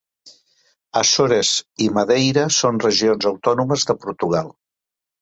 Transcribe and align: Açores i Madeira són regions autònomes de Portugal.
Açores 1.01 1.51
i 1.87 1.91
Madeira 1.99 2.49
són 2.57 2.83
regions 2.89 3.31
autònomes 3.35 3.89
de 3.93 4.01
Portugal. 4.07 4.55